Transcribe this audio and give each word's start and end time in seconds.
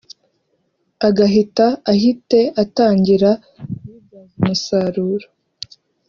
agahita 1.07 1.67
ahite 1.91 2.39
atangira 2.63 3.31
kuyibyaza 3.41 4.33
umusaruro 4.39 5.27